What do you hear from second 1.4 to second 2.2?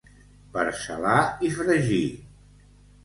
i fregir.